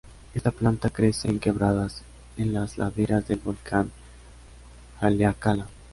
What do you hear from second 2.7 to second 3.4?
laderas del